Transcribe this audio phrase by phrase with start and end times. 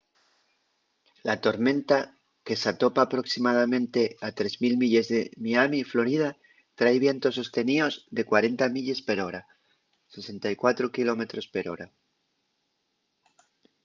[1.27, 1.97] la tormenta
[2.45, 6.29] que s’atopa aproximadamente a 3.000 milles de miami florida
[6.79, 9.41] trai vientos sosteníos de 40 milles per hora
[10.15, 11.81] 64 km/h